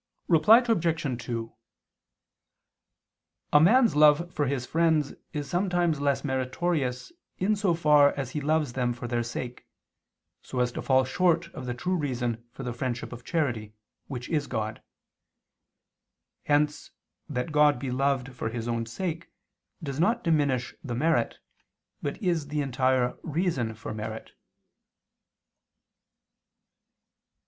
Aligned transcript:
Reply 0.27 0.63
Obj. 0.67 1.23
2: 1.25 1.53
A 3.53 3.59
man's 3.61 3.95
love 3.95 4.33
for 4.33 4.47
his 4.47 4.65
friends 4.65 5.13
is 5.31 5.47
sometimes 5.47 6.01
less 6.01 6.23
meritorious 6.23 7.11
in 7.37 7.55
so 7.55 7.75
far 7.75 8.11
as 8.13 8.31
he 8.31 8.41
loves 8.41 8.73
them 8.73 8.93
for 8.93 9.07
their 9.07 9.21
sake, 9.21 9.67
so 10.41 10.59
as 10.59 10.71
to 10.71 10.81
fall 10.81 11.05
short 11.05 11.53
of 11.53 11.67
the 11.67 11.75
true 11.75 11.95
reason 11.95 12.43
for 12.51 12.63
the 12.63 12.73
friendship 12.73 13.13
of 13.13 13.23
charity, 13.23 13.75
which 14.07 14.27
is 14.27 14.47
God. 14.47 14.81
Hence 16.45 16.89
that 17.29 17.51
God 17.51 17.77
be 17.77 17.91
loved 17.91 18.33
for 18.33 18.49
His 18.49 18.67
own 18.67 18.87
sake 18.87 19.29
does 19.83 19.99
not 19.99 20.23
diminish 20.23 20.73
the 20.83 20.95
merit, 20.95 21.37
but 22.01 22.19
is 22.23 22.47
the 22.47 22.61
entire 22.61 23.19
reason 23.21 23.75
for 23.75 23.93
merit. 23.93 24.31